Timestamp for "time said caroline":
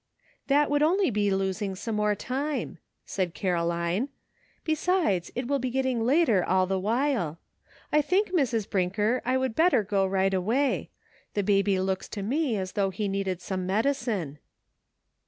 2.15-4.09